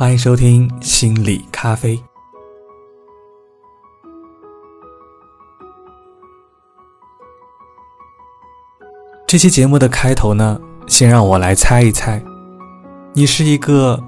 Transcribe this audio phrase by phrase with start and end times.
[0.00, 2.02] 欢迎收听心理咖啡。
[9.26, 12.18] 这期节目的开头呢，先让我来猜一猜，
[13.12, 14.02] 你是一个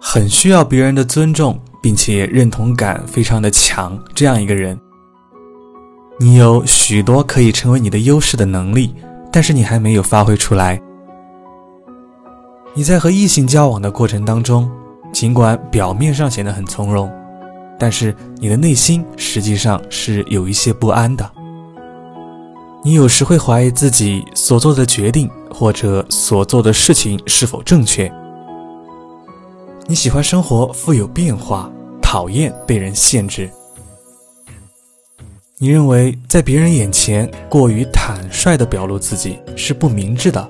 [0.00, 4.76] 很需要别人的尊重，并且认同感非常的强这样一个人。
[6.18, 8.92] 你有许多可以成为你的优势的能力，
[9.32, 10.82] 但是你还没有发挥出来。
[12.74, 14.70] 你在和异性交往的过程当中。
[15.12, 17.10] 尽管表面上显得很从容，
[17.76, 21.28] 但是你的内心实际上是有一些不安的。
[22.84, 28.08] 你有时会怀疑自己所做的决定或者所做的事情是否正确。
[29.88, 31.68] 你喜欢生活富有变化，
[32.00, 33.50] 讨厌被人限制。
[35.58, 40.48] 你认为在别人眼前过于坦率地表露自己是不明智的。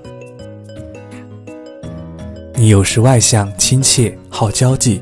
[2.61, 5.01] 你有时外向亲切，好交际，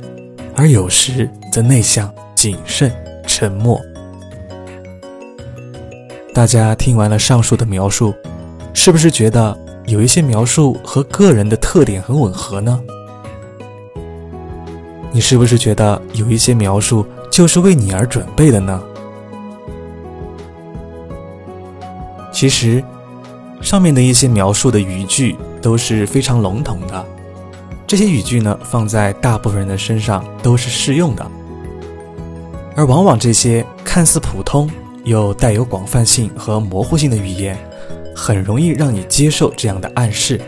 [0.54, 2.88] 而有时则内向谨慎，
[3.26, 3.80] 沉默。
[6.32, 8.14] 大家听完了上述的描述，
[8.72, 12.80] 是不是觉得有一些描述和个人的特点很吻合呢？
[15.10, 18.80] 你是不是觉得有一些描述就是为你而准备的呢？
[22.30, 22.80] 其实，
[23.60, 27.04] 上面的一些描述的语句都是非常笼统的。
[27.88, 31.26] 这些语句呢，放在大部分人的身上都是适用的，
[32.76, 34.70] 而往往这些看似普通
[35.04, 37.58] 又带有广泛性和模糊性的语言，
[38.14, 40.38] 很容易让你接受这样的暗示，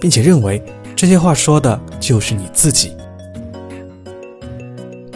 [0.00, 0.60] 并且认为
[0.96, 2.92] 这些话说的就是你自己。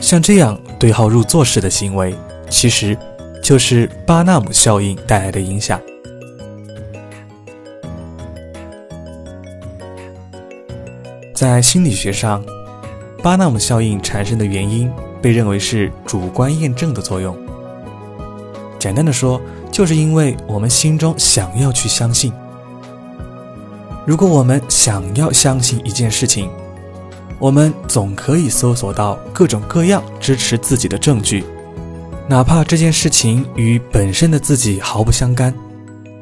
[0.00, 2.14] 像这样对号入座式的行为，
[2.48, 2.97] 其实
[3.42, 5.80] 就是巴纳姆效应带来的影响。
[11.35, 12.43] 在心理学上，
[13.21, 14.89] 巴纳姆效应产生的原因
[15.21, 17.37] 被认为是主观验证的作用。
[18.79, 19.41] 简单的说，
[19.73, 22.33] 就是因为我们心中想要去相信。
[24.07, 26.48] 如果我们想要相信一件事情，
[27.41, 31.45] 我们总可以搜索到各种各样支持自己的证据，
[32.29, 35.53] 哪怕这件事情与本身的自己毫不相干，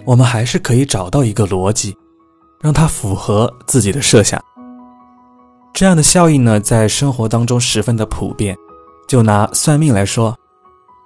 [0.07, 1.95] 我们还是可以找到一个逻辑，
[2.63, 4.43] 让它符合自己的设想。
[5.75, 8.57] 这样的效应呢，在生活当中十分的普遍。
[9.09, 10.35] 就拿算命来说，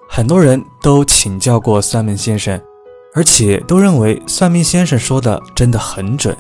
[0.09, 2.61] 很多人都请教过算命先生，
[3.15, 6.37] 而且都认为算命先生说的真的很准。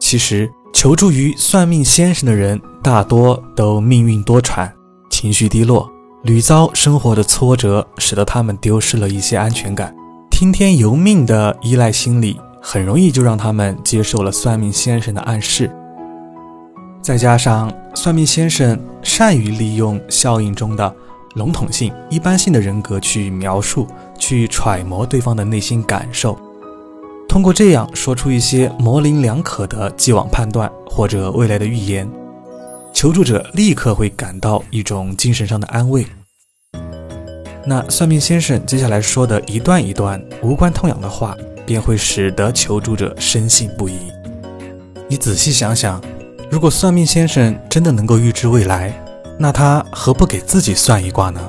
[0.00, 4.70] 其实，求助于算命先生的人，大多都命运多舛，
[5.10, 5.90] 情绪低落，
[6.22, 9.94] 屡遭生活的挫折，使得他们丢失了一些安全感。
[10.30, 15.70] 听天由命的依赖心理，很容易就让他们接受了算命先生的暗示。
[17.00, 20.94] 再加上算命先生善于利用效应中的
[21.36, 23.86] 笼统性、一般性的人格去描述、
[24.18, 26.38] 去揣摩对方的内心感受，
[27.28, 32.06] 通过这样说出一些模棱两可的既往判断或者未来的预言，
[32.92, 36.04] 求助者立刻会感到一种精神上的安慰。
[37.64, 41.34] 那算命先生接下来说的一段一段无关痛痒的话，
[41.64, 43.96] 便会使得求助者深信不疑。
[45.08, 46.02] 你仔细想想。
[46.50, 48.92] 如果算命先生真的能够预知未来，
[49.38, 51.40] 那他何不给自己算一卦呢？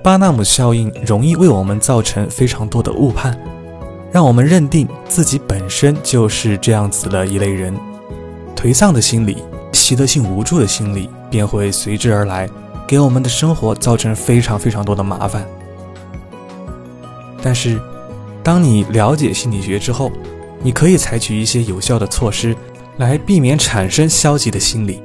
[0.00, 3.36] 巴纳姆效应容易为我们造成非常多的误判，
[4.12, 7.74] 让我们认定自己本身就是这样子的一类人，
[8.54, 12.48] 颓丧的心理、习得性无助的心理便会随之而来，
[12.86, 15.44] 给我们的生活造成非常非常多的麻烦。
[17.42, 17.80] 但是。
[18.46, 20.08] 当你了解心理学之后，
[20.62, 22.56] 你可以采取一些有效的措施，
[22.96, 25.02] 来避免产生消极的心理。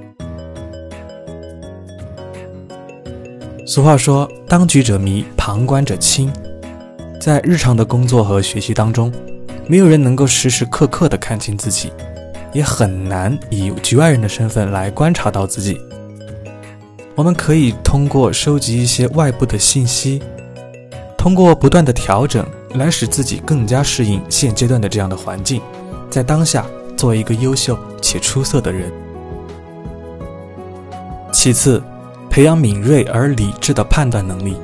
[3.65, 6.31] 俗话说：“当局者迷，旁观者清。”
[7.19, 9.11] 在日常的工作和学习当中，
[9.65, 11.91] 没有人能够时时刻刻的看清自己，
[12.53, 15.81] 也很难以局外人的身份来观察到自己。
[17.15, 20.21] 我们可以通过收集一些外部的信息，
[21.17, 22.45] 通过不断的调整。
[22.73, 25.61] 来使自己更加适应现阶段的这样的环境，
[26.09, 26.65] 在当下
[26.97, 28.91] 做一个优秀且出色的人。
[31.31, 31.81] 其次，
[32.29, 34.55] 培养敏锐而理智的判断能力。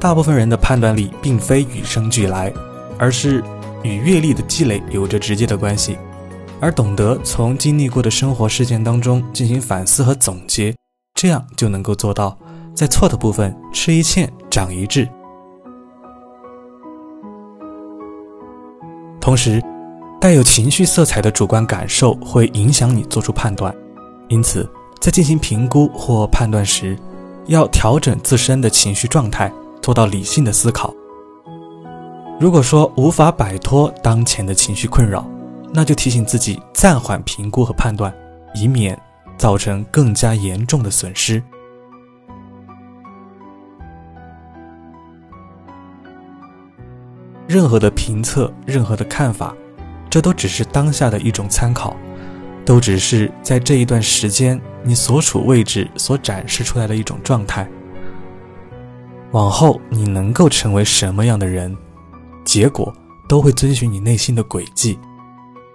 [0.00, 2.52] 大部分人的判断力并非与生俱来，
[2.98, 3.42] 而是
[3.82, 5.96] 与阅历的积累有着直接的关系。
[6.60, 10.74] 而懂得从经历过的生活事件当中进行反思和总结，
[11.14, 12.38] 这样就能够做到
[12.74, 15.08] 在错的部分吃一堑长一智。
[19.24, 19.58] 同时，
[20.20, 23.74] 带有情绪色彩的主观感受会影响你做出判断，
[24.28, 24.68] 因此，
[25.00, 26.94] 在进行评估或判断时，
[27.46, 29.50] 要调整自身的情绪状态，
[29.80, 30.94] 做到理性的思考。
[32.38, 35.26] 如果说无法摆脱当前的情绪困扰，
[35.72, 38.12] 那就提醒自己暂缓评估和判断，
[38.54, 38.94] 以免
[39.38, 41.42] 造成更加严重的损失。
[47.54, 49.54] 任何的评测，任何的看法，
[50.10, 51.96] 这都只是当下的一种参考，
[52.64, 57.70] 都只是在这一段时间你所处位置所展示出来的一种状态。
[59.30, 61.76] 往后你能够成为什么样的人，
[62.44, 62.92] 结果
[63.28, 64.98] 都会遵循你内心的轨迹，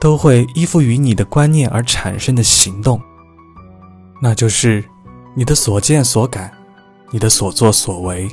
[0.01, 3.01] 都会依附于你的观念而产生的行动，
[4.21, 4.83] 那就是
[5.33, 6.51] 你的所见所感，
[7.09, 8.29] 你的所作所为。